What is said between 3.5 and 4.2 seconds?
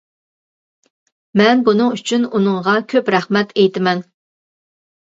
ئېيتىمەن.